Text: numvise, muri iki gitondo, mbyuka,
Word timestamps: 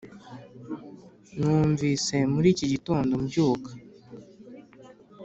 numvise, 1.37 2.15
muri 2.33 2.47
iki 2.53 2.65
gitondo, 2.73 3.11
mbyuka, 3.23 3.71